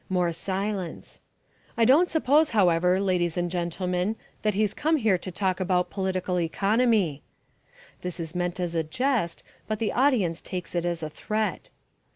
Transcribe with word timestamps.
(More 0.09 0.33
silence.) 0.33 1.19
"I 1.77 1.85
don't 1.85 2.09
suppose, 2.09 2.49
however, 2.57 2.99
ladies 2.99 3.37
and 3.37 3.51
gentlemen, 3.51 4.15
that 4.41 4.55
he's 4.55 4.73
come 4.73 4.97
here 4.97 5.19
to 5.19 5.31
talk 5.31 5.59
about 5.59 5.91
political 5.91 6.39
economy." 6.39 7.21
This 8.01 8.19
is 8.19 8.33
meant 8.33 8.59
as 8.59 8.73
a 8.73 8.83
jest, 8.83 9.43
but 9.67 9.77
the 9.77 9.93
audience 9.93 10.41
takes 10.41 10.73
it 10.73 10.85
as 10.85 11.03
a 11.03 11.09
threat. 11.11 11.69